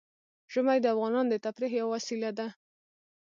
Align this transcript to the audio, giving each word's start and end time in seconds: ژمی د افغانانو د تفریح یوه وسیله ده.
ژمی 0.51 0.77
د 0.81 0.85
افغانانو 0.93 1.31
د 1.31 1.35
تفریح 1.45 1.71
یوه 1.79 1.91
وسیله 1.95 2.29
ده. 2.37 2.47